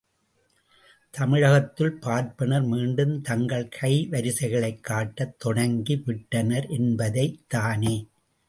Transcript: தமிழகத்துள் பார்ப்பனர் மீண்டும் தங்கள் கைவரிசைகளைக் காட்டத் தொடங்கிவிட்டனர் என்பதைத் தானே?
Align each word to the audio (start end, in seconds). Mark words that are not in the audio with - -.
தமிழகத்துள் 1.11 1.91
பார்ப்பனர் 1.91 2.61
மீண்டும் 2.61 3.21
தங்கள் 3.21 3.69
கைவரிசைகளைக் 3.81 4.81
காட்டத் 4.81 5.37
தொடங்கிவிட்டனர் 5.45 6.69
என்பதைத் 6.69 7.39
தானே? 7.47 7.95